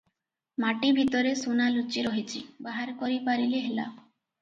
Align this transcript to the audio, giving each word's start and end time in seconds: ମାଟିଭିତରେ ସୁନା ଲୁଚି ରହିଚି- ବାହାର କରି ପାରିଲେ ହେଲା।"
ମାଟିଭିତରେ 0.63 1.35
ସୁନା 1.43 1.69
ଲୁଚି 1.77 2.07
ରହିଚି- 2.09 2.43
ବାହାର 2.71 2.99
କରି 3.05 3.25
ପାରିଲେ 3.33 3.65
ହେଲା।" 3.71 3.91